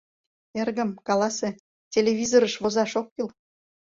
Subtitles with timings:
[0.59, 1.49] Эргым, каласе,
[1.91, 3.27] телевизырыш возаш ок кӱл.